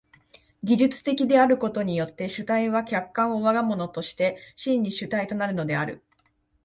[0.63, 6.03] 技術的であることによって主体は客観を我が物として真に主体となるのである。